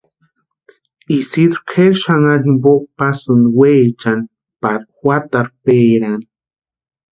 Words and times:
Isidru 1.15 1.59
kʼeri 1.69 1.95
xanharu 2.03 2.41
jimpo 2.43 2.71
pasïnti 2.97 3.49
weechani 3.59 4.25
pari 4.61 4.85
juatarhu 4.95 5.53
péraani. 5.63 6.27